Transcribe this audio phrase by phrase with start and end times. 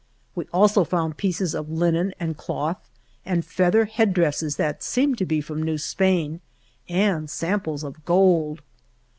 [0.33, 2.89] We also found pieces of linen and cloth,
[3.23, 6.41] and feather head dresses that seemed to be from New Spain,
[6.89, 8.63] and samples of gold.